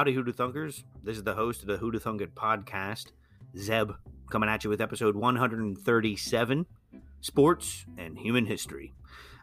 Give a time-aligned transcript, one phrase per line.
[0.00, 0.84] Howdy, Hoodoo Thunkers.
[1.04, 3.08] This is the host of the Hoodoo Thunket podcast,
[3.54, 3.90] Zeb,
[4.30, 6.66] coming at you with episode 137
[7.20, 8.94] Sports and Human History.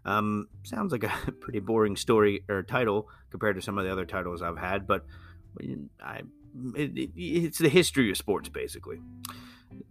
[0.03, 4.03] Um, sounds like a pretty boring story or title compared to some of the other
[4.03, 5.05] titles I've had, but
[6.01, 6.23] I,
[6.73, 8.99] it, it, it's the history of sports, basically.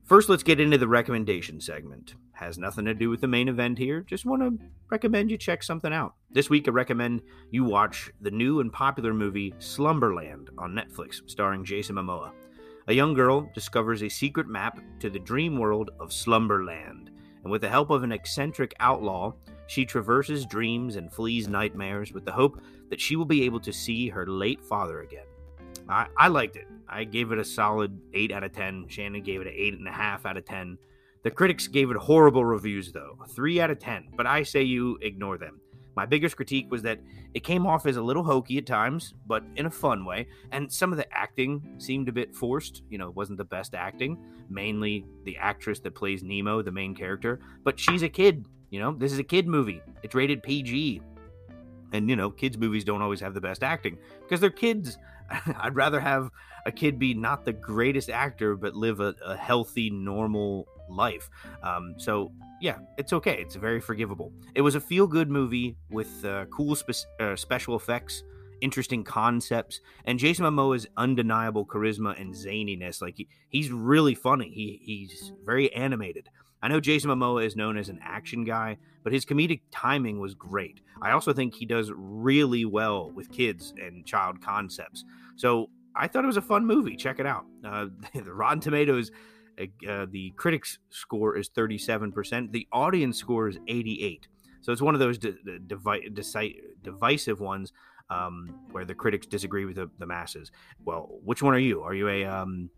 [0.03, 2.17] First, let's get into the recommendation segment.
[2.37, 4.03] Has nothing to do with the main event here.
[4.03, 4.59] Just want to
[4.91, 6.13] recommend you check something out.
[6.31, 11.65] This week, I recommend you watch the new and popular movie Slumberland on Netflix, starring
[11.65, 12.33] Jason Momoa.
[12.89, 17.11] A young girl discovers a secret map to the dream world of Slumberland,
[17.43, 19.33] and with the help of an eccentric outlaw,
[19.67, 23.73] she traverses dreams and flees nightmares with the hope that she will be able to
[23.73, 25.25] see her late father again.
[25.89, 26.69] I, I liked it.
[26.87, 28.89] I gave it a solid 8 out of 10.
[28.89, 30.79] Shannon gave it an 8.5 out of 10.
[31.27, 34.97] The critics gave it horrible reviews, though 3 out of 10, but I say you
[35.03, 35.61] ignore them.
[35.97, 37.01] My biggest critique was that
[37.35, 40.73] it came off as a little hokey at times, but in a fun way, and
[40.73, 42.83] some of the acting seemed a bit forced.
[42.91, 44.17] You know, it wasn't the best acting,
[44.49, 48.47] mainly the actress that plays Nemo, the main character, but she's a kid.
[48.71, 51.03] You know, this is a kid movie, it's rated PG.
[51.93, 54.97] And, you know, kids' movies don't always have the best acting because they're kids.
[55.59, 56.31] I'd rather have
[56.67, 61.29] a kid be not the greatest actor, but live a, a healthy, normal life.
[61.63, 63.39] Um, so yeah, it's okay.
[63.41, 64.33] It's very forgivable.
[64.55, 68.23] It was a feel good movie with uh, cool spe- uh, special effects,
[68.61, 73.03] interesting concepts, and Jason Momoa's undeniable charisma and zaniness.
[73.03, 74.51] Like he, he's really funny.
[74.51, 76.29] He he's very animated.
[76.63, 80.35] I know Jason Momoa is known as an action guy, but his comedic timing was
[80.35, 80.81] great.
[81.03, 85.05] I also think he does really well with kids and child concepts.
[85.37, 86.97] So I thought it was a fun movie.
[86.97, 87.45] Check it out.
[87.65, 89.11] Uh, the Rotten Tomatoes,
[89.59, 92.53] uh, the critics score is 37%.
[92.53, 94.29] The audience score is 88.
[94.61, 97.73] So it's one of those devi- divisive ones
[98.11, 100.51] um, where the critics disagree with the, the, masses.
[100.85, 101.83] Well, which one are you?
[101.83, 102.71] Are you a um,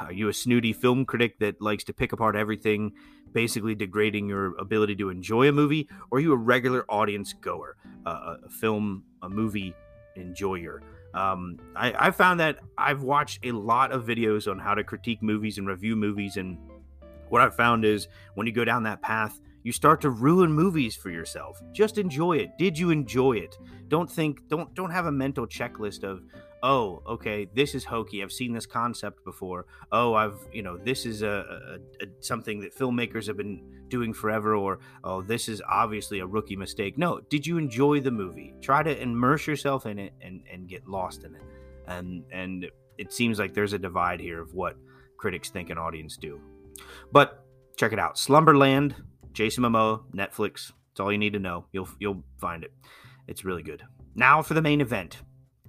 [0.00, 2.92] are you a snooty film critic that likes to pick apart everything,
[3.32, 7.76] basically degrading your ability to enjoy a movie, or are you a regular audience goer,
[8.04, 9.74] uh, a film, a movie
[10.16, 10.82] enjoyer?
[11.16, 15.22] Um, I, I found that I've watched a lot of videos on how to critique
[15.22, 16.58] movies and review movies, and
[17.30, 20.94] what I've found is when you go down that path, you start to ruin movies
[20.94, 21.60] for yourself.
[21.72, 22.50] Just enjoy it.
[22.58, 23.56] Did you enjoy it?
[23.88, 24.46] Don't think.
[24.48, 26.22] Don't don't have a mental checklist of
[26.62, 28.22] oh, okay, this is hokey.
[28.22, 29.66] I've seen this concept before.
[29.92, 34.12] Oh, I've, you know, this is a, a, a, something that filmmakers have been doing
[34.12, 36.98] forever, or oh, this is obviously a rookie mistake.
[36.98, 38.54] No, did you enjoy the movie?
[38.60, 41.42] Try to immerse yourself in it and and get lost in it.
[41.86, 42.66] And and
[42.98, 44.76] it seems like there's a divide here of what
[45.16, 46.40] critics think an audience do.
[47.12, 47.44] But
[47.76, 48.94] check it out, Slumberland,
[49.32, 50.72] Jason Momoa, Netflix.
[50.90, 51.66] It's all you need to know.
[51.72, 52.72] You'll you'll find it.
[53.28, 53.82] It's really good.
[54.14, 55.18] Now for the main event.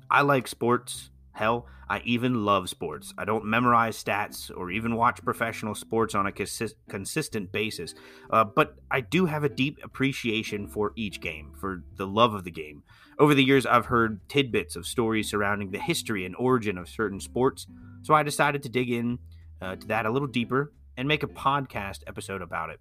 [0.10, 1.10] I like sports.
[1.34, 3.14] Hell, I even love sports.
[3.18, 7.94] I don't memorize stats or even watch professional sports on a consi- consistent basis,
[8.32, 12.44] uh, but I do have a deep appreciation for each game, for the love of
[12.44, 12.84] the game.
[13.20, 17.20] Over the years, I've heard tidbits of stories surrounding the history and origin of certain
[17.20, 17.68] sports,
[18.02, 19.20] so I decided to dig in
[19.62, 22.80] uh, to that a little deeper and make a podcast episode about it.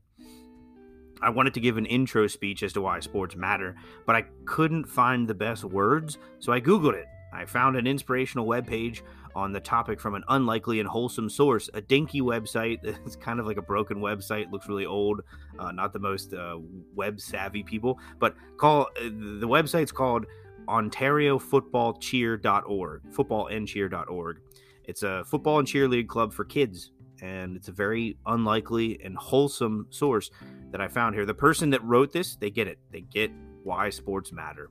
[1.23, 4.87] I wanted to give an intro speech as to why sports matter, but I couldn't
[4.87, 9.03] find the best words, so I Googled it I found an inspirational webpage
[9.35, 12.79] on the topic from an unlikely and wholesome source, a dinky website.
[13.07, 15.21] It's kind of like a broken website, looks really old,
[15.59, 16.57] uh, not the most uh,
[16.95, 17.99] web savvy people.
[18.19, 20.25] But call uh, the website's called
[20.67, 24.41] OntarioFootballCheer.org, footballandcheer.org.
[24.85, 29.17] It's a football and cheer league club for kids, and it's a very unlikely and
[29.17, 30.31] wholesome source
[30.71, 31.27] that I found here.
[31.27, 32.79] The person that wrote this, they get it.
[32.91, 33.31] They get
[33.63, 34.71] why sports matter.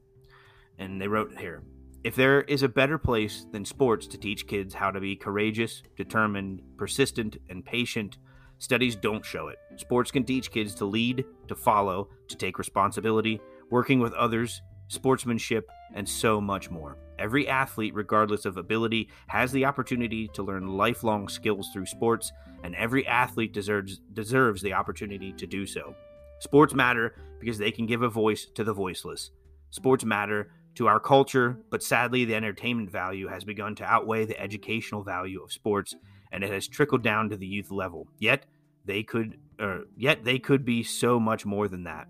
[0.77, 1.63] And they wrote here
[2.05, 5.81] if there is a better place than sports to teach kids how to be courageous,
[5.97, 8.19] determined, persistent, and patient,
[8.59, 9.57] studies don't show it.
[9.78, 13.41] Sports can teach kids to lead, to follow, to take responsibility,
[13.72, 16.96] working with others, sportsmanship, and so much more.
[17.17, 22.31] Every athlete, regardless of ability, has the opportunity to learn lifelong skills through sports,
[22.63, 25.96] and every athlete deserves, deserves the opportunity to do so.
[26.37, 29.31] Sports matter because they can give a voice to the voiceless.
[29.72, 34.39] Sports matter to our culture, but sadly, the entertainment value has begun to outweigh the
[34.39, 35.95] educational value of sports,
[36.31, 38.07] and it has trickled down to the youth level.
[38.19, 38.45] Yet
[38.85, 42.07] they could, er, yet they could be so much more than that.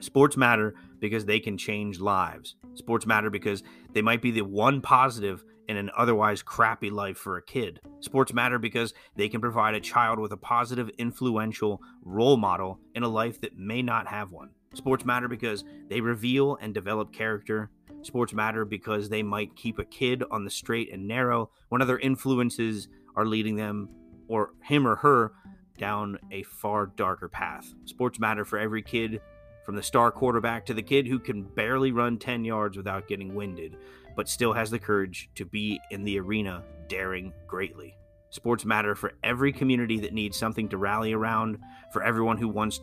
[0.00, 2.56] Sports matter because they can change lives.
[2.74, 3.62] Sports matter because
[3.92, 7.80] they might be the one positive in an otherwise crappy life for a kid.
[8.00, 13.02] Sports matter because they can provide a child with a positive, influential role model in
[13.02, 14.50] a life that may not have one.
[14.74, 17.70] Sports matter because they reveal and develop character.
[18.02, 21.98] Sports matter because they might keep a kid on the straight and narrow when other
[21.98, 23.88] influences are leading them
[24.28, 25.32] or him or her
[25.78, 27.74] down a far darker path.
[27.84, 29.20] Sports matter for every kid
[29.64, 33.34] from the star quarterback to the kid who can barely run 10 yards without getting
[33.34, 33.76] winded,
[34.16, 37.96] but still has the courage to be in the arena daring greatly.
[38.30, 41.58] Sports matter for every community that needs something to rally around,
[41.92, 42.80] for everyone who wants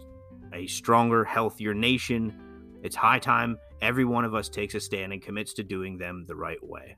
[0.53, 2.33] a stronger, healthier nation.
[2.83, 6.25] It's high time every one of us takes a stand and commits to doing them
[6.27, 6.95] the right way.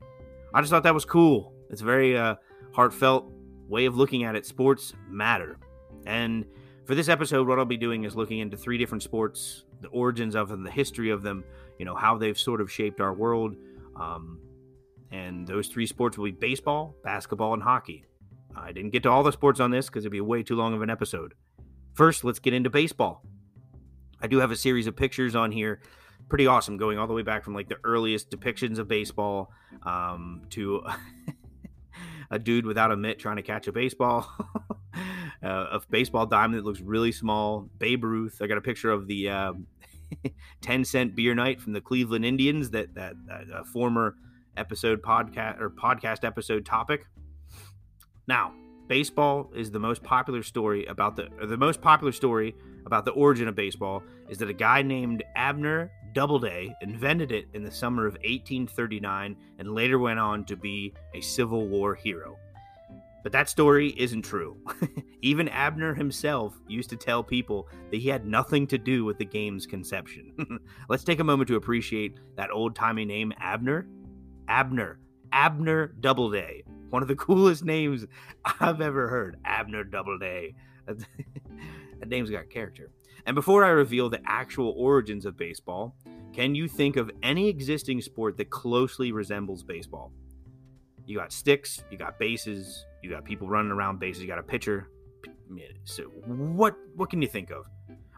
[0.54, 1.54] I just thought that was cool.
[1.70, 2.36] It's a very uh,
[2.72, 3.32] heartfelt
[3.68, 4.44] way of looking at it.
[4.44, 5.58] Sports matter.
[6.06, 6.44] And
[6.84, 10.34] for this episode, what I'll be doing is looking into three different sports, the origins
[10.34, 11.44] of them, the history of them,
[11.78, 13.56] you know, how they've sort of shaped our world.
[14.02, 14.38] Um,
[15.10, 18.04] and those three sports will be baseball, basketball, and hockey.
[18.56, 20.74] I didn't get to all the sports on this because it'd be way too long
[20.74, 21.34] of an episode.
[21.94, 23.22] First, let's get into baseball.
[24.20, 25.80] I do have a series of pictures on here,
[26.28, 29.50] pretty awesome, going all the way back from like the earliest depictions of baseball
[29.82, 30.82] um, to
[32.30, 34.26] a dude without a mitt trying to catch a baseball.
[35.42, 37.68] uh, a baseball diamond that looks really small.
[37.78, 38.38] Babe Ruth.
[38.40, 39.66] I got a picture of the um,
[40.62, 44.16] 10 cent beer night from the Cleveland Indians that that, that uh, former
[44.56, 47.06] episode podcast or podcast episode topic.
[48.26, 48.52] Now,
[48.88, 52.54] baseball is the most popular story about the the most popular story
[52.86, 57.62] about the origin of baseball is that a guy named Abner Doubleday invented it in
[57.62, 62.36] the summer of 1839 and later went on to be a Civil War hero.
[63.22, 64.56] But that story isn't true.
[65.22, 69.24] Even Abner himself used to tell people that he had nothing to do with the
[69.24, 70.32] game's conception.
[70.88, 73.86] Let's take a moment to appreciate that old timey name, Abner.
[74.48, 74.98] Abner.
[75.32, 76.64] Abner Doubleday.
[76.90, 78.06] One of the coolest names
[78.44, 79.36] I've ever heard.
[79.44, 80.54] Abner Doubleday.
[80.86, 82.90] that name's got character.
[83.24, 85.94] And before I reveal the actual origins of baseball,
[86.32, 90.12] can you think of any existing sport that closely resembles baseball?
[91.06, 94.42] You got sticks, you got bases, you got people running around bases, you got a
[94.42, 94.88] pitcher.
[95.84, 97.66] So what what can you think of?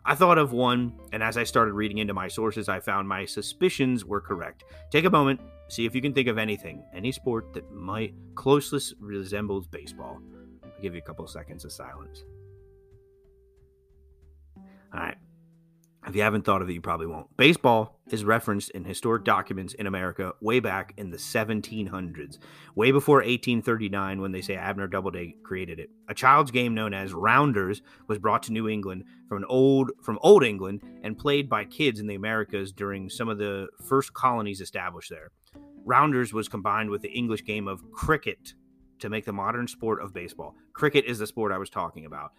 [0.06, 3.25] I thought of one, and as I started reading into my sources, I found my
[3.25, 4.64] suspicions were correct.
[4.90, 8.81] Take a moment, see if you can think of anything, any sport that might closely
[9.00, 10.20] resembles baseball.
[10.62, 12.25] I'll give you a couple seconds of silence.
[14.92, 15.16] All right.
[16.14, 17.37] If you haven't thought of it, you probably won't.
[17.37, 22.38] Baseball is referenced in historic documents in America way back in the 1700s,
[22.76, 25.90] way before 1839 when they say Abner Doubleday created it.
[26.08, 30.20] A child's game known as rounders was brought to New England from an old from
[30.22, 34.61] old England and played by kids in the Americas during some of the first colonies
[34.61, 35.32] established there.
[35.84, 38.55] Rounders was combined with the English game of cricket
[39.00, 40.55] to make the modern sport of baseball.
[40.75, 42.32] Cricket is the sport I was talking about.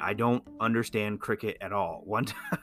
[0.00, 2.02] I don't understand cricket at all.
[2.06, 2.58] One time,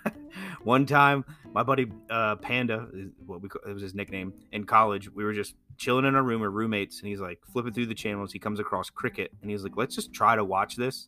[0.64, 1.24] one time,
[1.54, 2.88] my buddy uh, Panda,
[3.26, 5.10] what we it was his nickname in college.
[5.10, 7.96] We were just chilling in our room, or roommates, and he's like flipping through the
[7.96, 8.34] channels.
[8.34, 11.08] He comes across cricket, and he's like, "Let's just try to watch this."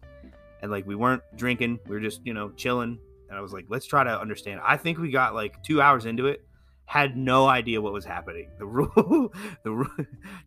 [0.62, 2.98] And like we weren't drinking, we were just you know chilling.
[3.30, 6.06] And I was like, "Let's try to understand." I think we got like two hours
[6.06, 6.46] into it,
[6.92, 8.50] had no idea what was happening.
[8.58, 9.32] The rule,
[9.64, 9.88] the rule,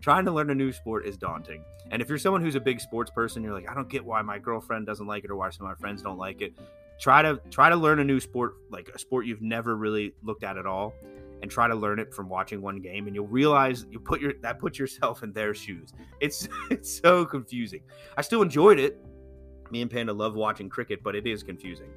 [0.03, 1.65] trying to learn a new sport is daunting.
[1.91, 4.21] And if you're someone who's a big sports person, you're like, I don't get why
[4.21, 6.53] my girlfriend doesn't like it or why some of my friends don't like it.
[7.01, 10.45] Try to try to learn a new sport, like a sport you've never really looked
[10.45, 10.93] at at all,
[11.41, 13.07] and try to learn it from watching one game.
[13.07, 15.95] And you'll realize you put your that puts yourself in their shoes.
[16.21, 17.81] It's it's so confusing.
[18.19, 19.03] I still enjoyed it.
[19.71, 21.89] Me and Panda love watching cricket, but it is confusing.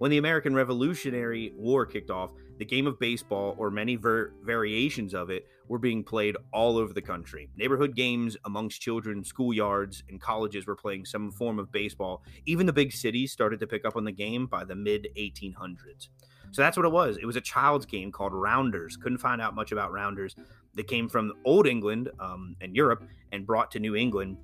[0.00, 5.12] When the American Revolutionary War kicked off, the game of baseball, or many ver- variations
[5.12, 7.50] of it, were being played all over the country.
[7.54, 12.24] Neighborhood games amongst children, schoolyards, and colleges were playing some form of baseball.
[12.46, 16.08] Even the big cities started to pick up on the game by the mid 1800s.
[16.50, 17.18] So that's what it was.
[17.18, 18.96] It was a child's game called Rounders.
[18.96, 20.34] Couldn't find out much about Rounders.
[20.76, 23.02] That came from Old England um, and Europe
[23.32, 24.38] and brought to New England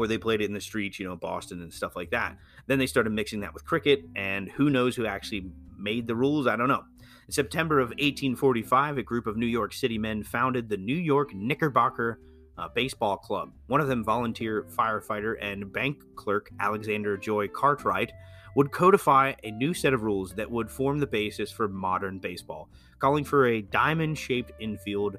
[0.00, 2.38] where they played it in the streets, you know, Boston and stuff like that.
[2.70, 6.46] Then they started mixing that with cricket, and who knows who actually made the rules?
[6.46, 6.84] I don't know.
[7.26, 11.34] In September of 1845, a group of New York City men founded the New York
[11.34, 12.20] Knickerbocker
[12.56, 13.50] uh, Baseball Club.
[13.66, 18.12] One of them, volunteer firefighter and bank clerk Alexander Joy Cartwright,
[18.54, 22.68] would codify a new set of rules that would form the basis for modern baseball,
[23.00, 25.16] calling for a diamond shaped infield,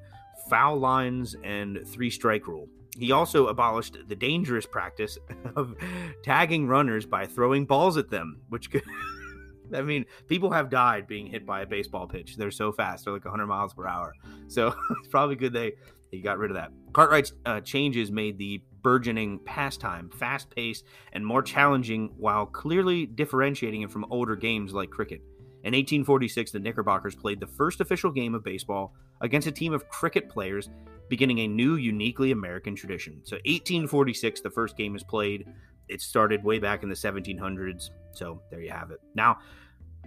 [0.50, 2.70] foul lines, and three strike rule.
[2.98, 5.18] He also abolished the dangerous practice
[5.56, 5.76] of
[6.24, 8.84] tagging runners by throwing balls at them, which could.
[9.74, 12.36] I mean, people have died being hit by a baseball pitch.
[12.36, 14.14] They're so fast; they're like 100 miles per hour.
[14.48, 14.68] So
[15.00, 15.74] it's probably good they
[16.12, 16.72] he got rid of that.
[16.94, 23.84] Cartwright's uh, changes made the burgeoning pastime fast paced and more challenging while clearly differentiating
[23.84, 25.22] it from older games like cricket.
[25.64, 29.88] In 1846, the Knickerbockers played the first official game of baseball against a team of
[29.90, 30.70] cricket players,
[31.12, 33.20] beginning a new, uniquely American tradition.
[33.24, 35.46] So, 1846, the first game is played.
[35.90, 37.90] It started way back in the 1700s.
[38.14, 39.02] So, there you have it.
[39.14, 39.40] Now,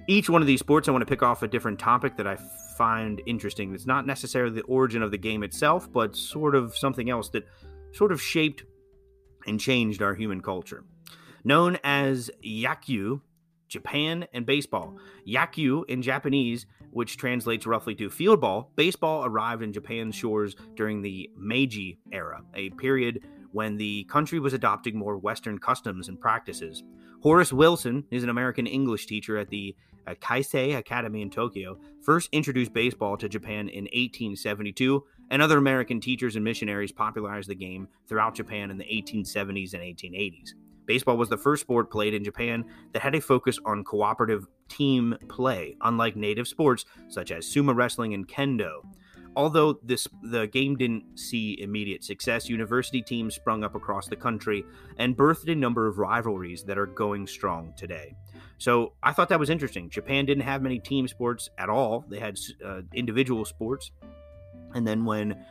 [0.08, 2.38] each one of these sports, I want to pick off a different topic that I
[2.78, 3.74] find interesting.
[3.74, 7.46] It's not necessarily the origin of the game itself, but sort of something else that
[7.92, 8.64] sort of shaped
[9.46, 10.84] and changed our human culture.
[11.44, 13.20] Known as Yakyu,
[13.68, 14.96] Japan, and baseball.
[15.26, 21.02] Yakyu in Japanese, which translates roughly to field ball, baseball arrived in Japan's shores during
[21.02, 26.82] the Meiji era, a period when the country was adopting more Western customs and practices.
[27.22, 32.28] Horace Wilson is an American English teacher at the uh, Kaisei Academy in Tokyo, first
[32.32, 37.88] introduced baseball to Japan in 1872, and other American teachers and missionaries popularized the game
[38.06, 40.54] throughout Japan in the 1870s and 1880s.
[40.86, 45.16] Baseball was the first sport played in Japan that had a focus on cooperative team
[45.28, 48.82] play, unlike native sports such as sumo wrestling and kendo.
[49.36, 54.64] Although this the game didn't see immediate success, university teams sprung up across the country
[54.98, 58.14] and birthed a number of rivalries that are going strong today.
[58.58, 59.90] So I thought that was interesting.
[59.90, 63.90] Japan didn't have many team sports at all; they had uh, individual sports.
[64.74, 65.44] And then when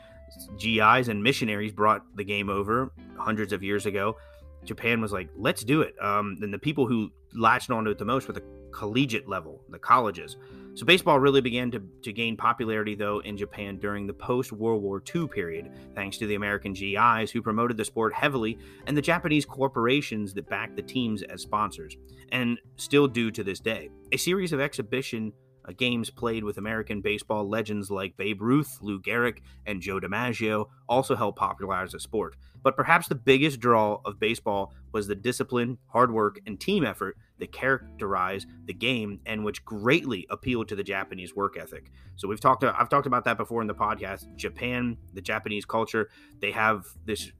[0.57, 4.17] GIs and missionaries brought the game over hundreds of years ago,
[4.65, 5.95] Japan was like, let's do it.
[6.01, 9.79] Um, and the people who latched onto it the most were the collegiate level, the
[9.79, 10.37] colleges.
[10.75, 14.81] So baseball really began to, to gain popularity, though, in Japan during the post World
[14.81, 19.01] War II period, thanks to the American GIs who promoted the sport heavily and the
[19.01, 21.95] Japanese corporations that backed the teams as sponsors,
[22.31, 23.89] and still do to this day.
[24.11, 25.31] A series of exhibition
[25.65, 30.67] Uh, games played with American baseball legends like Babe Ruth, Lou Gehrig, and Joe DiMaggio
[30.87, 32.35] also helped popularize the sport.
[32.63, 37.17] But perhaps the biggest draw of baseball was the discipline, hard work, and team effort
[37.39, 41.91] that characterized the game and which greatly appealed to the Japanese work ethic.
[42.15, 44.33] So we've talked I've talked about that before in the podcast.
[44.35, 47.31] Japan, the Japanese culture, they have this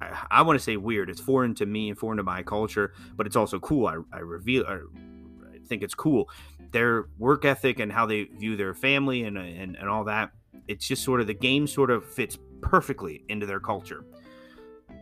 [0.00, 1.10] I, I want to say weird.
[1.10, 3.86] It's foreign to me and foreign to my culture, but it's also cool.
[3.86, 4.80] I, I reveal I
[5.66, 6.28] think it's cool.
[6.72, 10.32] Their work ethic and how they view their family and, and, and all that.
[10.68, 14.04] It's just sort of the game sort of fits perfectly into their culture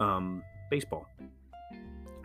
[0.00, 1.06] um, baseball.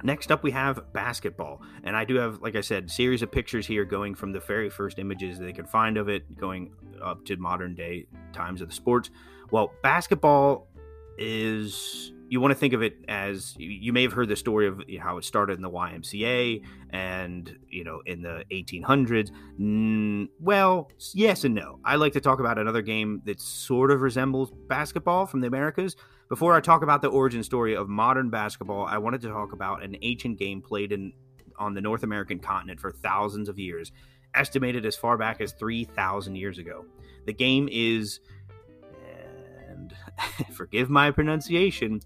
[0.03, 1.61] Next up, we have basketball.
[1.83, 4.69] And I do have, like I said, series of pictures here going from the very
[4.69, 8.75] first images they could find of it, going up to modern day times of the
[8.75, 9.09] sports.
[9.51, 10.67] Well, basketball
[11.17, 14.81] is you want to think of it as you may have heard the story of
[14.99, 19.29] how it started in the YMCA and you know in the 1800s.
[19.59, 21.79] Mm, well, yes and no.
[21.83, 25.95] I like to talk about another game that sort of resembles basketball from the Americas.
[26.27, 29.83] Before I talk about the origin story of modern basketball, I wanted to talk about
[29.83, 31.13] an ancient game played in
[31.57, 33.91] on the North American continent for thousands of years,
[34.33, 36.85] estimated as far back as 3,000 years ago.
[37.25, 38.19] The game is
[40.53, 42.01] forgive my pronunciation,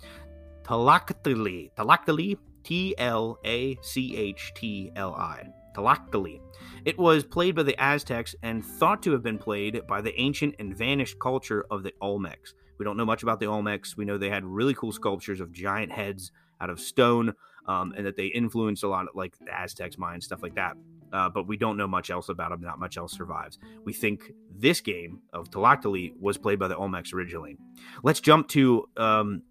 [0.64, 1.72] Tlachtli.
[1.78, 5.48] Tlachtli, T L A C H T L I.
[5.76, 6.40] Tlachtli.
[6.86, 10.56] It was played by the Aztecs and thought to have been played by the ancient
[10.60, 12.54] and vanished culture of the Olmecs.
[12.78, 13.98] We don't know much about the Olmecs.
[13.98, 17.34] We know they had really cool sculptures of giant heads out of stone,
[17.68, 20.76] um, and that they influenced a lot of like the Aztecs, Mayans, stuff like that
[21.12, 22.62] uh, but we don't know much else about him.
[22.62, 23.58] Not much else survives.
[23.84, 27.58] We think this game of Tlachtli was played by the Olmecs originally.
[28.04, 29.44] Let's jump to um,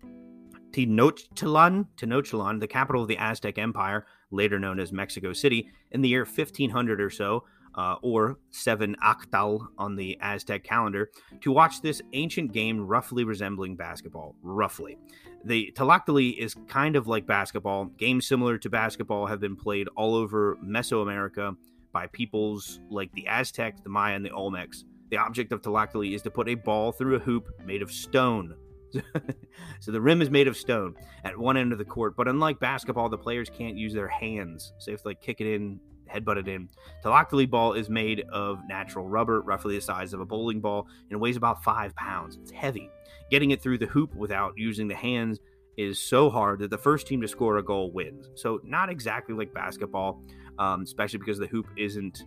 [0.71, 6.09] Tenochtitlan, Tenochtitlan, the capital of the Aztec Empire, later known as Mexico City, in the
[6.09, 7.45] year 1500 or so,
[7.79, 13.77] uh, or 7 Acatl on the Aztec calendar, to watch this ancient game roughly resembling
[13.77, 14.35] basketball.
[14.43, 14.99] Roughly.
[15.45, 17.85] The Tlachtli is kind of like basketball.
[17.97, 21.57] Games similar to basketball have been played all over Mesoamerica
[21.93, 24.83] by peoples like the Aztecs, the Maya, and the Olmecs.
[25.11, 28.57] The object of Tlachtli is to put a ball through a hoop made of stone.
[29.81, 32.59] so the rim is made of stone at one end of the court, but unlike
[32.59, 34.73] basketball, the players can't use their hands.
[34.79, 35.79] So if they like kick it in,
[36.09, 36.69] headbutt it in.
[37.05, 41.21] Tlachtli ball is made of natural rubber, roughly the size of a bowling ball, and
[41.21, 42.39] weighs about five pounds.
[42.43, 42.91] It's heavy.
[43.31, 45.39] Getting it through the hoop without using the hands
[45.77, 48.31] is so hard that the first team to score a goal wins.
[48.35, 50.21] So not exactly like basketball,
[50.59, 52.25] um, especially because the hoop isn't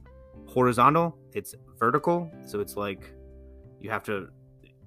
[0.48, 2.32] horizontal; it's vertical.
[2.46, 3.14] So it's like
[3.82, 4.30] you have to,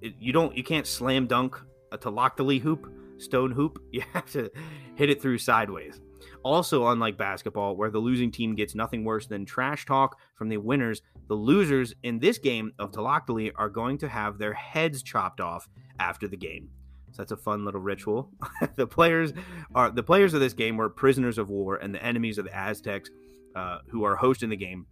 [0.00, 1.60] it, you don't, you can't slam dunk
[1.92, 3.80] a Tlachtli hoop, stone hoop.
[3.92, 4.50] You have to
[4.96, 6.00] hit it through sideways.
[6.42, 10.56] Also, unlike basketball, where the losing team gets nothing worse than trash talk from the
[10.56, 15.40] winners, the losers in this game of Tlaloc are going to have their heads chopped
[15.40, 16.70] off after the game.
[17.12, 18.30] So that's a fun little ritual.
[18.76, 19.32] the players
[19.74, 22.54] are the players of this game were prisoners of war and the enemies of the
[22.54, 23.10] Aztecs,
[23.54, 24.86] uh, who are hosting the game.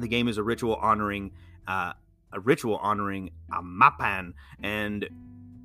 [0.00, 1.30] The game is a ritual honoring
[1.68, 1.92] uh,
[2.32, 5.08] a ritual honoring Amapan and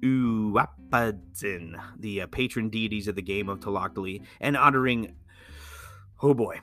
[0.01, 5.15] Uapatzin, the uh, patron deities of the game of Tlaloc and honoring,
[6.22, 6.60] oh boy,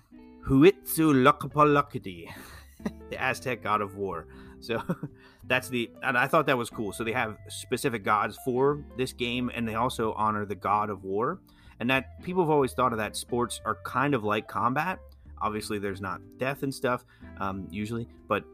[0.47, 2.29] Huitzilopochtli,
[3.11, 4.27] the Aztec god of war.
[4.61, 4.83] So
[5.45, 6.93] that's the, and I thought that was cool.
[6.93, 11.05] So they have specific gods for this game, and they also honor the god of
[11.05, 11.41] war.
[11.79, 14.99] And that people have always thought of that sports are kind of like combat.
[15.43, 17.05] Obviously, there's not death and stuff
[17.39, 18.45] um, usually, but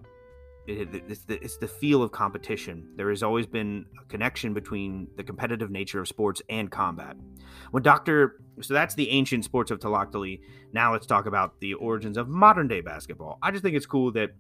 [0.66, 2.88] it's, the, it's the feel of competition.
[2.97, 7.16] There has always been a connection between the competitive nature of sports and combat.
[7.73, 8.40] When Dr.
[8.61, 10.38] So that's the ancient sports of Tlaloc
[10.73, 13.38] Now let's talk about the origins of modern day basketball.
[13.42, 14.31] I just think it's cool that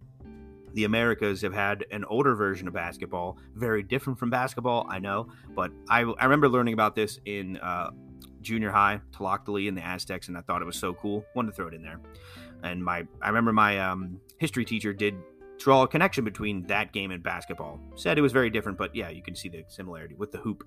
[0.74, 5.28] the Americas have had an older version of basketball, very different from basketball, I know,
[5.54, 7.90] but I, I remember learning about this in uh,
[8.40, 11.24] junior high, Tlaloc and the Aztecs, and I thought it was so cool.
[11.34, 12.00] Wanted to throw it in there.
[12.62, 15.14] And my, I remember my um, history teacher did
[15.62, 17.80] draw a connection between that game and basketball.
[17.94, 20.64] Said it was very different, but yeah, you can see the similarity with the hoop.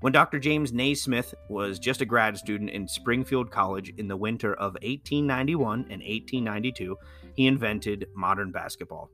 [0.00, 0.38] When Dr.
[0.38, 5.80] James Naismith was just a grad student in Springfield College in the winter of 1891
[5.90, 6.96] and 1892,
[7.34, 9.10] he invented modern basketball.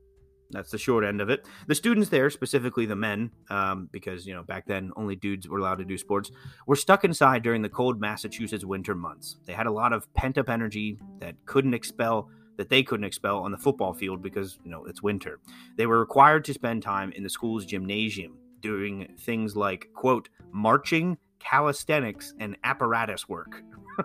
[0.51, 1.45] That's the short end of it.
[1.67, 5.59] The students there, specifically the men, um, because you know back then only dudes were
[5.59, 6.31] allowed to do sports,
[6.65, 9.37] were stuck inside during the cold Massachusetts winter months.
[9.45, 13.37] They had a lot of pent up energy that couldn't expel that they couldn't expel
[13.37, 15.39] on the football field because, you know, it's winter.
[15.77, 21.17] They were required to spend time in the school's gymnasium doing things like, quote, marching,
[21.39, 23.63] calisthenics, and apparatus work.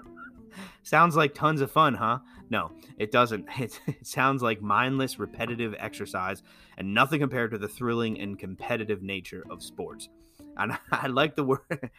[0.85, 2.21] sounds like tons of fun, huh?
[2.49, 3.49] No, it doesn't.
[3.59, 6.45] It, it, sounds like mindless, repetitive exercise
[6.79, 10.09] and nothing compared to the thrilling and competitive nature of sports.
[10.57, 11.91] And I like the word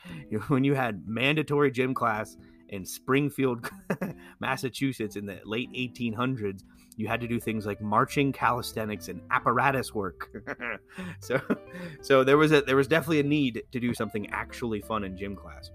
[0.48, 2.38] when you had mandatory gym class
[2.70, 3.70] in Springfield,
[4.40, 6.64] Massachusetts in the late 1800s,
[6.98, 10.30] you had to do things like marching calisthenics and apparatus work.
[11.20, 11.42] so
[12.02, 15.18] so there was a there was definitely a need to do something actually fun in
[15.18, 15.72] gym class.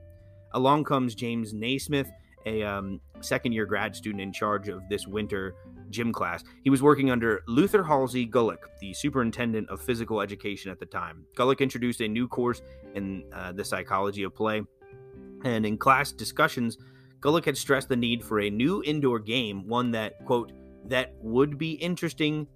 [0.53, 2.11] Along comes James Naismith,
[2.47, 5.55] a um, second year grad student in charge of this winter
[5.91, 6.43] gym class.
[6.63, 11.25] He was working under Luther Halsey Gulick, the superintendent of physical education at the time.
[11.37, 12.63] Gulick introduced a new course
[12.95, 14.63] in uh, the psychology of play
[15.45, 16.79] and in class discussions,
[17.21, 20.53] Gulick had stressed the need for a new indoor game, one that, quote,
[20.87, 22.47] that would be interesting,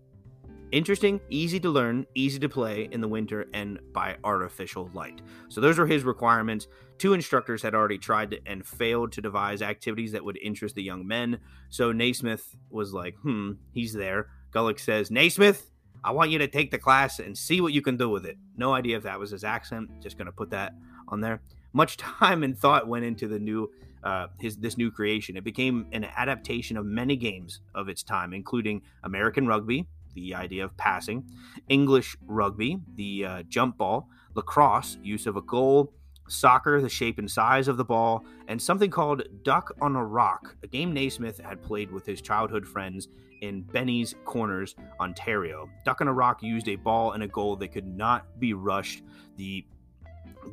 [0.72, 5.20] interesting, easy to learn, easy to play in the winter, and by artificial light.
[5.48, 6.66] So those were his requirements.
[6.96, 10.82] Two instructors had already tried to, and failed to devise activities that would interest the
[10.82, 11.40] young men.
[11.68, 14.28] So Naismith was like, hmm, he's there.
[14.50, 15.70] Gulick says, Naismith,
[16.02, 18.38] I want you to take the class and see what you can do with it.
[18.56, 19.90] No idea if that was his accent.
[20.00, 20.74] Just going to put that
[21.08, 21.42] on there
[21.74, 23.70] much time and thought went into the new
[24.02, 25.36] uh, his this new creation.
[25.36, 30.64] It became an adaptation of many games of its time, including American rugby, the idea
[30.64, 31.24] of passing,
[31.68, 35.92] English rugby, the uh, jump ball, lacrosse, use of a goal,
[36.28, 40.56] soccer, the shape and size of the ball, and something called Duck on a Rock,
[40.62, 43.08] a game Naismith had played with his childhood friends
[43.40, 45.68] in Bennie's Corners, Ontario.
[45.84, 49.02] Duck on a Rock used a ball and a goal that could not be rushed.
[49.36, 49.64] The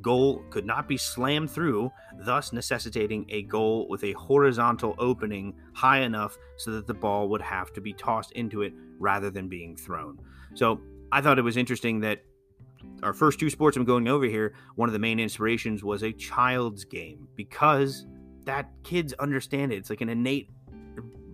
[0.01, 5.99] goal could not be slammed through, thus necessitating a goal with a horizontal opening high
[5.99, 9.75] enough so that the ball would have to be tossed into it rather than being
[9.75, 10.19] thrown.
[10.53, 10.79] So
[11.11, 12.23] I thought it was interesting that
[13.03, 16.83] our first two sportsmen going over here, one of the main inspirations was a child's
[16.83, 18.05] game because
[18.45, 19.77] that kids understand it.
[19.77, 20.49] It's like an innate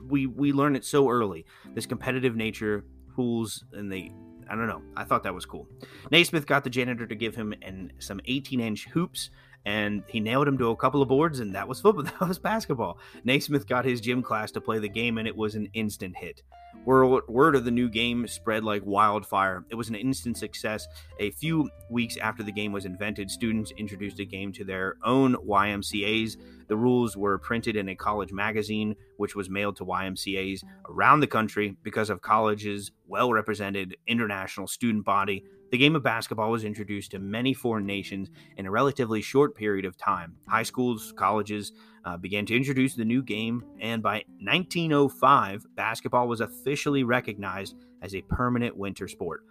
[0.10, 1.46] we we learn it so early.
[1.74, 4.12] This competitive nature pools and they
[4.50, 4.82] I don't know.
[4.96, 5.68] I thought that was cool.
[6.12, 9.30] Naismith got the janitor to give him an, some 18 inch hoops
[9.68, 12.04] and he nailed him to a couple of boards, and that was football.
[12.20, 13.00] That was basketball.
[13.26, 16.42] Naismith got his gym class to play the game, and it was an instant hit.
[16.86, 19.66] Word, of the new game spread like wildfire.
[19.70, 20.88] It was an instant success.
[21.20, 25.36] A few weeks after the game was invented, students introduced the game to their own
[25.36, 26.38] YMCA's.
[26.70, 31.28] The rules were printed in a college magazine, which was mailed to YMCA's around the
[31.28, 37.12] country because of college's well represented international student body the game of basketball was introduced
[37.12, 40.36] to many foreign nations in a relatively short period of time.
[40.48, 41.74] High schools, colleges
[42.06, 48.16] uh, began to introduce the new game, and by 1905, basketball was officially recognized as
[48.16, 49.44] a permanent winter sport.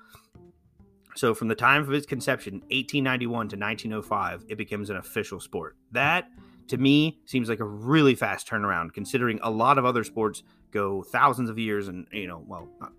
[1.17, 5.77] So, from the time of its conception, 1891 to 1905, it becomes an official sport.
[5.93, 6.29] That
[6.69, 11.03] to me seems like a really fast turnaround considering a lot of other sports go
[11.03, 12.93] thousands of years and you know well not,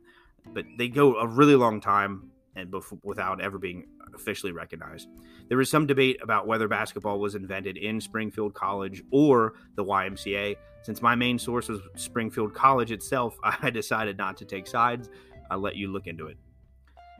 [0.54, 5.08] but they go a really long time and without ever being officially recognized.
[5.48, 10.56] There was some debate about whether basketball was invented in springfield college or the ymca
[10.82, 15.10] since my main source was springfield college itself i decided not to take sides.
[15.50, 16.38] I'll let you look into it.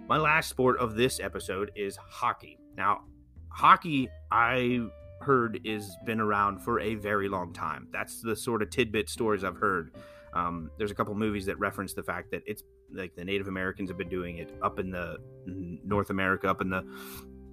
[0.08, 2.58] My last sport of this episode is hockey.
[2.76, 3.02] Now
[3.50, 4.82] hockey i
[5.22, 7.88] heard is been around for a very long time.
[7.92, 9.96] That's the sort of tidbit stories I've heard.
[10.34, 13.90] Um, there's a couple movies that reference the fact that it's like the Native Americans
[13.90, 16.86] have been doing it up in the North America, up in the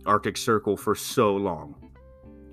[0.07, 1.91] Arctic Circle for so long.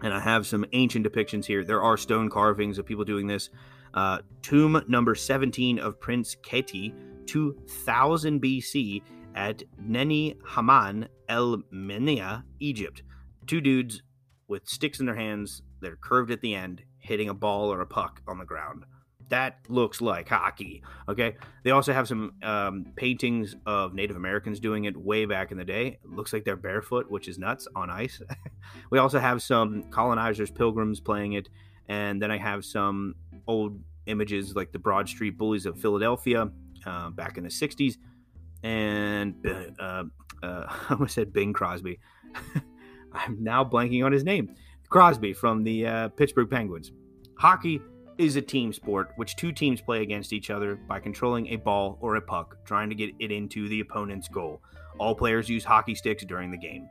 [0.04, 1.64] And I have some ancient depictions here.
[1.64, 3.50] There are stone carvings of people doing this.
[3.94, 6.94] Uh, tomb number 17 of Prince Keti,
[7.28, 9.02] 2000 BC,
[9.36, 13.04] at Neni Haman El Menia, Egypt.
[13.48, 14.02] Two dudes
[14.48, 17.82] with sticks in their hands that are curved at the end, hitting a ball or
[17.82, 18.84] a puck on the ground.
[19.32, 20.84] That looks like hockey.
[21.08, 21.38] Okay.
[21.64, 25.64] They also have some um, paintings of Native Americans doing it way back in the
[25.64, 26.00] day.
[26.04, 28.22] It looks like they're barefoot, which is nuts on ice.
[28.90, 31.48] we also have some colonizers, pilgrims playing it.
[31.88, 33.16] And then I have some
[33.48, 36.50] old images like the Broad Street Bullies of Philadelphia
[36.86, 37.96] uh, back in the 60s.
[38.64, 39.36] And
[39.80, 40.04] uh, uh,
[40.44, 42.02] I almost said Bing Crosby.
[43.14, 44.58] I'm now blanking on his name.
[44.90, 46.92] Crosby from the uh, Pittsburgh Penguins.
[47.38, 47.82] Hockey
[48.18, 51.98] is a team sport which two teams play against each other by controlling a ball
[52.02, 54.62] or a puck, trying to get it into the opponent's goal.
[55.00, 56.88] All players use hockey sticks during the game.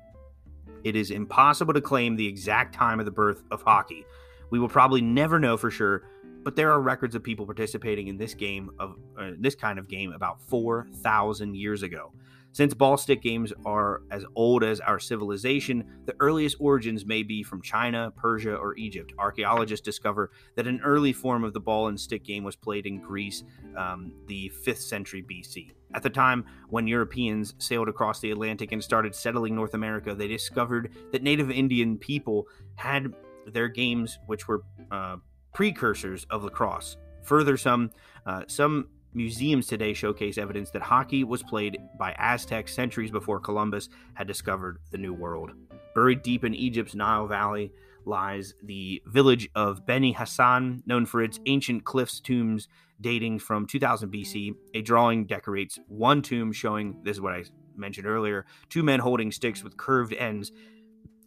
[0.84, 4.04] It is impossible to claim the exact time of the birth of hockey.
[4.50, 6.02] We will probably never know for sure,
[6.42, 9.88] but there are records of people participating in this game of uh, this kind of
[9.88, 12.12] game about 4,000 years ago.
[12.52, 17.44] Since ball stick games are as old as our civilization, the earliest origins may be
[17.44, 19.12] from China, Persia, or Egypt.
[19.18, 23.00] Archaeologists discover that an early form of the ball and stick game was played in
[23.00, 23.44] Greece,
[23.76, 25.70] um, the 5th century BC.
[25.94, 30.28] At the time when Europeans sailed across the Atlantic and started settling North America, they
[30.28, 33.12] discovered that native Indian people had
[33.46, 35.16] their games, which were uh,
[35.54, 36.96] precursors of lacrosse.
[37.22, 37.90] Further, some
[38.26, 43.88] uh, some Museums today showcase evidence that hockey was played by Aztecs centuries before Columbus
[44.14, 45.50] had discovered the New World.
[45.96, 47.72] Buried deep in Egypt's Nile Valley
[48.04, 52.68] lies the village of Beni Hassan, known for its ancient cliffs tombs
[53.00, 54.54] dating from 2000 BC.
[54.74, 57.44] A drawing decorates one tomb showing this is what I
[57.76, 60.52] mentioned earlier two men holding sticks with curved ends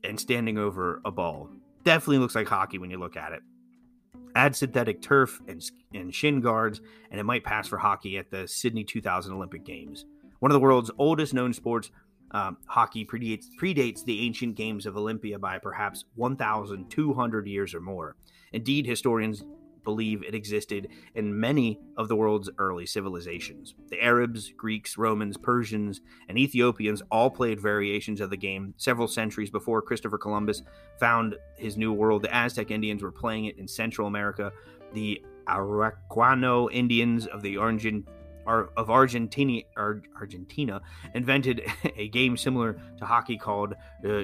[0.06, 1.50] and standing over a ball.
[1.84, 3.42] Definitely looks like hockey when you look at it.
[4.36, 8.48] Add synthetic turf and, and shin guards, and it might pass for hockey at the
[8.48, 10.06] Sydney 2000 Olympic Games.
[10.40, 11.92] One of the world's oldest known sports,
[12.32, 18.16] um, hockey predates, predates the ancient games of Olympia by perhaps 1,200 years or more.
[18.52, 19.44] Indeed, historians
[19.84, 23.76] believe it existed in many of the world's early civilizations.
[23.90, 29.50] The Arabs, Greeks, Romans, Persians, and Ethiopians all played variations of the game several centuries
[29.50, 30.64] before Christopher Columbus
[31.00, 32.24] found his new world.
[32.24, 34.52] The Aztec Indians were playing it in Central America.
[34.94, 38.08] The Araucano Indians of the Argent
[38.46, 40.82] of Argentina, Argentina
[41.14, 41.62] invented
[41.96, 43.74] a game similar to hockey called
[44.06, 44.24] uh,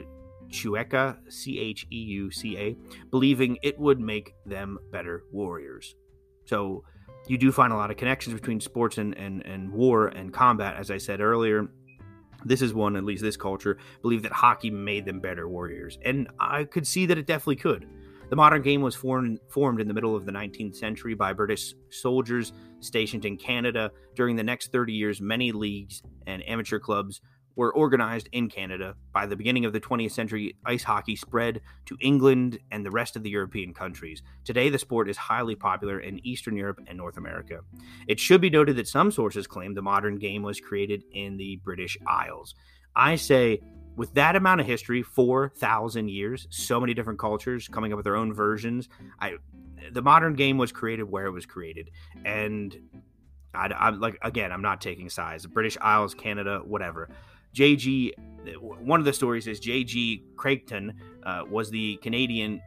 [0.50, 2.76] Chueca, C H E U C A,
[3.12, 5.96] believing it would make them better warriors.
[6.46, 6.84] So
[7.28, 10.76] you do find a lot of connections between sports and, and, and war and combat,
[10.78, 11.68] as I said earlier.
[12.46, 16.00] This is one, at least this culture, believed that hockey made them better warriors.
[16.06, 17.88] And I could see that it definitely could.
[18.30, 21.74] The modern game was formed, formed in the middle of the 19th century by British
[21.90, 23.92] soldiers stationed in Canada.
[24.16, 27.22] During the next 30 years, many leagues and amateur clubs
[27.60, 28.96] were organized in Canada.
[29.12, 33.18] By the beginning of the 20th century, ice hockey spread to England and the rest
[33.18, 34.24] of the European countries.
[34.46, 37.60] Today, the sport is highly popular in Eastern Europe and North America.
[38.08, 41.58] It should be noted that some sources claim the modern game was created in the
[41.58, 42.56] British Isles.
[42.96, 43.60] I say,
[43.98, 48.16] with that amount of history, 4,000 years, so many different cultures coming up with their
[48.16, 48.88] own versions,
[49.20, 49.34] I,
[49.92, 51.92] the modern game was created where it was created.
[52.24, 52.74] And
[53.54, 55.46] I, am like, again, I'm not taking sides.
[55.46, 57.10] British Isles, Canada, whatever.
[57.54, 58.12] JG,
[58.60, 62.62] one of the stories is JG Creighton uh, was the Canadian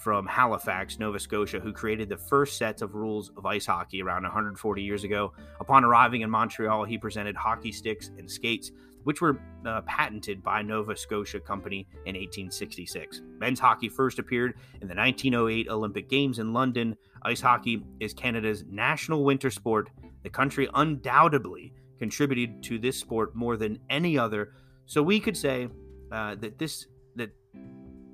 [0.00, 4.22] from Halifax, Nova Scotia, who created the first sets of rules of ice hockey around
[4.22, 5.34] 140 years ago.
[5.60, 8.72] Upon arriving in Montreal, he presented hockey sticks and skates,
[9.04, 13.20] which were uh, patented by Nova Scotia Company in 1866.
[13.38, 16.96] Men's hockey first appeared in the 1908 Olympic Games in London.
[17.22, 19.90] Ice hockey is Canada's national winter sport.
[20.22, 24.54] The country undoubtedly contributed to this sport more than any other.
[24.86, 25.68] So we could say
[26.10, 27.30] uh, that this that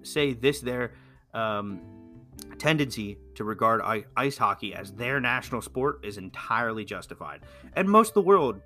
[0.02, 0.92] say this there
[1.32, 1.80] um,
[2.58, 3.80] tendency to regard
[4.16, 7.40] ice hockey as their national sport is entirely justified.
[7.74, 8.60] And most of the world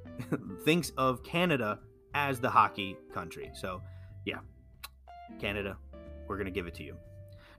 [0.64, 1.78] thinks of Canada
[2.12, 3.50] as the hockey country.
[3.54, 3.82] So,
[4.24, 4.38] yeah,
[5.38, 5.76] Canada,
[6.26, 6.96] we're to give it to you.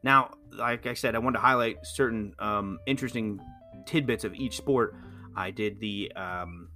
[0.03, 3.39] Now, like I said, I wanted to highlight certain um, interesting
[3.85, 4.95] tidbits of each sport.
[5.35, 6.69] I did the um,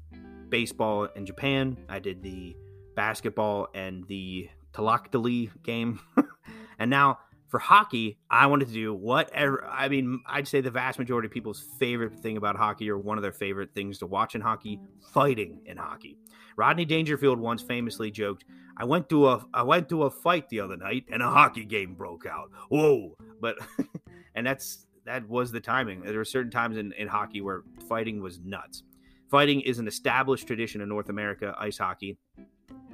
[0.52, 2.56] baseball in Japan, I did the
[2.96, 6.00] basketball and the Tlachtli game.
[6.80, 9.66] and now for hockey, I wanted to do whatever.
[9.66, 13.18] I mean, I'd say the vast majority of people's favorite thing about hockey, or one
[13.18, 14.80] of their favorite things to watch in hockey,
[15.14, 16.18] fighting in hockey.
[16.56, 18.46] Rodney Dangerfield once famously joked,
[18.78, 21.66] "I went to a I went to a fight the other night, and a hockey
[21.66, 22.52] game broke out.
[22.70, 23.58] Whoa!" But
[24.36, 26.04] and that's that was the timing.
[26.04, 28.84] There were certain times in, in hockey where fighting was nuts.
[29.32, 32.17] Fighting is an established tradition in North America ice hockey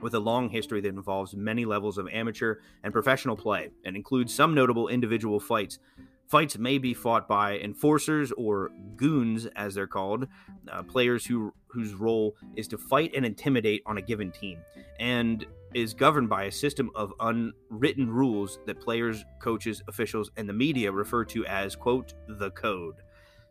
[0.01, 4.35] with a long history that involves many levels of amateur and professional play and includes
[4.35, 5.79] some notable individual fights.
[6.27, 10.27] Fights may be fought by enforcers or goons, as they're called,
[10.71, 14.59] uh, players who whose role is to fight and intimidate on a given team,
[14.99, 20.53] and is governed by a system of unwritten rules that players, coaches, officials, and the
[20.53, 22.95] media refer to as "quote the code."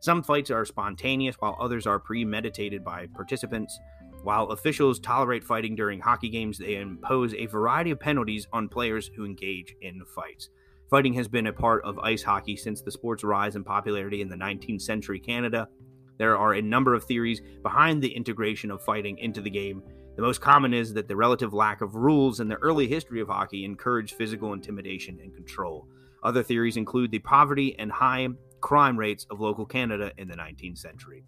[0.00, 3.78] Some fights are spontaneous, while others are premeditated by participants.
[4.22, 9.10] While officials tolerate fighting during hockey games, they impose a variety of penalties on players
[9.14, 10.48] who engage in fights.
[10.90, 14.28] Fighting has been a part of ice hockey since the sport's rise in popularity in
[14.28, 15.68] the 19th century Canada.
[16.18, 19.82] There are a number of theories behind the integration of fighting into the game.
[20.16, 23.28] The most common is that the relative lack of rules in the early history of
[23.28, 25.88] hockey encouraged physical intimidation and control.
[26.22, 28.28] Other theories include the poverty and high
[28.60, 31.24] crime rates of local Canada in the 19th century.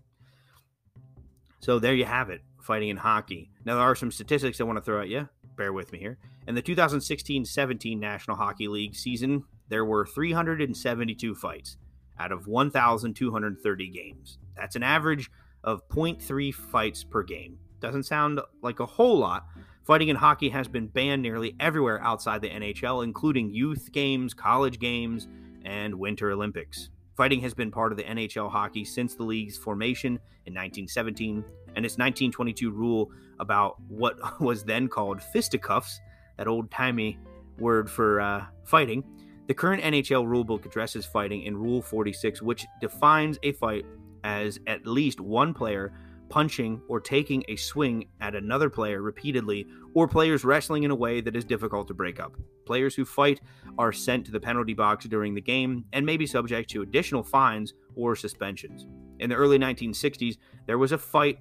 [1.61, 3.51] So there you have it fighting in hockey.
[3.65, 5.29] Now, there are some statistics I want to throw at you.
[5.57, 6.19] Bear with me here.
[6.47, 11.77] In the 2016 17 National Hockey League season, there were 372 fights
[12.19, 14.39] out of 1,230 games.
[14.57, 15.31] That's an average
[15.65, 17.59] of 0.3 fights per game.
[17.81, 19.47] Doesn't sound like a whole lot.
[19.85, 24.79] Fighting in hockey has been banned nearly everywhere outside the NHL, including youth games, college
[24.79, 25.27] games,
[25.65, 26.91] and Winter Olympics.
[27.19, 31.85] Fighting has been part of the NHL hockey since the league's formation in 1917, and
[31.85, 36.01] its 1922 rule about what was then called fisticuffs,
[36.37, 37.19] that old timey
[37.59, 39.03] word for uh, fighting.
[39.49, 43.85] The current NHL rulebook addresses fighting in Rule 46, which defines a fight
[44.23, 45.93] as at least one player
[46.29, 51.21] punching or taking a swing at another player repeatedly, or players wrestling in a way
[51.21, 52.37] that is difficult to break up.
[52.67, 53.41] Players who fight
[53.79, 57.23] are sent to the penalty box during the game and may be subject to additional
[57.23, 58.87] fines or suspensions.
[59.19, 60.37] In the early 1960s,
[60.67, 61.39] there was a fight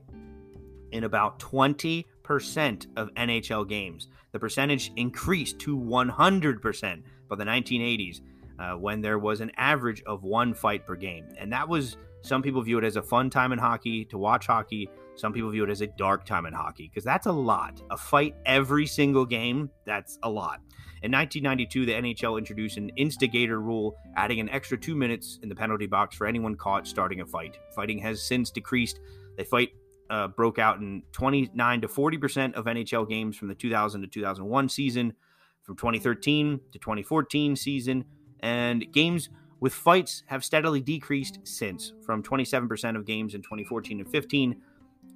[0.91, 2.05] in about 20%
[2.95, 4.07] of NHL games.
[4.31, 8.21] The percentage increased to 100% by the 1980s.
[8.59, 11.27] Uh, when there was an average of one fight per game.
[11.37, 14.47] And that was some people view it as a fun time in hockey to watch
[14.47, 14.89] hockey.
[15.15, 17.81] Some people view it as a dark time in hockey because that's a lot.
[17.89, 20.59] A fight every single game, that's a lot.
[21.03, 25.55] In 1992, the NHL introduced an instigator rule, adding an extra two minutes in the
[25.55, 27.57] penalty box for anyone caught starting a fight.
[27.75, 28.99] Fighting has since decreased.
[29.37, 29.69] The fight
[30.09, 34.07] uh, broke out in 29 to 40 percent of NHL games from the 2000 to
[34.07, 35.13] 2001 season,
[35.63, 38.05] from 2013 to 2014 season,
[38.39, 44.09] and games with fights have steadily decreased since, from 27% of games in 2014 and
[44.09, 44.61] 15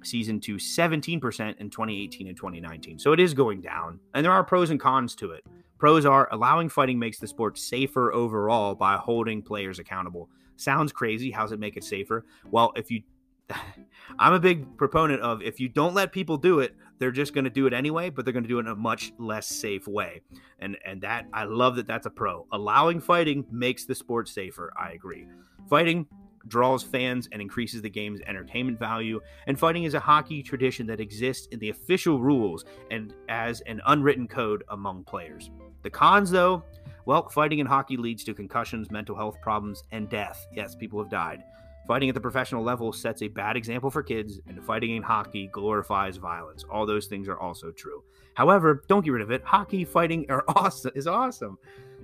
[0.02, 2.98] season to 17% in 2018 and 2019.
[2.98, 5.44] So it is going down, and there are pros and cons to it.
[5.78, 10.28] Pros are allowing fighting makes the sport safer overall by holding players accountable.
[10.56, 11.30] Sounds crazy.
[11.30, 12.24] How does it make it safer?
[12.50, 13.02] Well, if you
[14.18, 17.42] I'm a big proponent of if you don't let people do it, they're just going
[17.42, 19.88] to do it anyway, but they're going to do it in a much less safe
[19.88, 20.20] way.
[20.60, 22.46] And and that I love that that's a pro.
[22.52, 24.72] Allowing fighting makes the sport safer.
[24.78, 25.26] I agree.
[25.68, 26.06] Fighting
[26.46, 29.20] draws fans and increases the game's entertainment value.
[29.48, 33.80] And fighting is a hockey tradition that exists in the official rules and as an
[33.86, 35.50] unwritten code among players.
[35.82, 36.62] The cons, though,
[37.04, 40.46] well, fighting in hockey leads to concussions, mental health problems, and death.
[40.52, 41.42] Yes, people have died.
[41.86, 45.48] Fighting at the professional level sets a bad example for kids, and fighting in hockey
[45.48, 46.64] glorifies violence.
[46.70, 48.04] All those things are also true.
[48.34, 49.42] However, don't get rid of it.
[49.44, 51.58] Hockey fighting are awesome is awesome.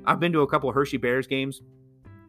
[0.05, 1.63] I've been to a couple Hershey Bears games.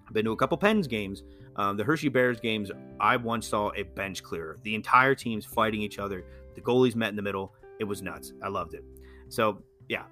[0.08, 1.24] I've been to a couple Pens games.
[1.56, 4.58] Um, the Hershey Bears games, I once saw a bench clearer.
[4.64, 6.24] The entire team's fighting each other.
[6.56, 7.54] The goalies met in the middle.
[7.80, 8.34] It was nuts.
[8.44, 8.84] I loved it.
[9.28, 10.04] So yeah,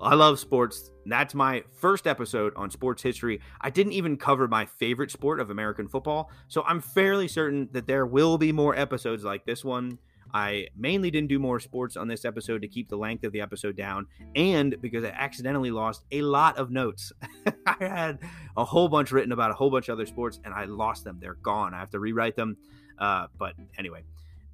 [0.00, 0.90] I love sports.
[1.06, 3.40] That's my first episode on sports history.
[3.60, 7.86] I didn't even cover my favorite sport of American football, so I'm fairly certain that
[7.86, 9.98] there will be more episodes like this one.
[10.34, 13.40] I mainly didn't do more sports on this episode to keep the length of the
[13.40, 17.12] episode down, and because I accidentally lost a lot of notes.
[17.66, 18.18] I had
[18.56, 21.18] a whole bunch written about a whole bunch of other sports, and I lost them.
[21.20, 21.74] They're gone.
[21.74, 22.56] I have to rewrite them.
[22.98, 24.04] Uh, but anyway,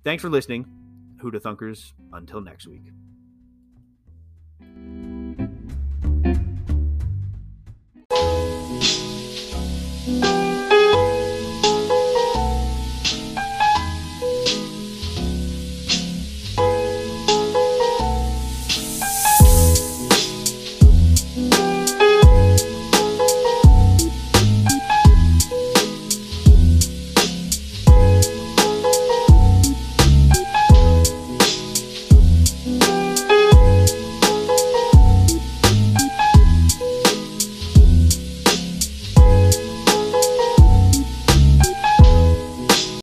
[0.05, 0.67] thanks for listening.
[1.23, 1.93] Hoota Thunkers.
[2.13, 2.91] Until next week.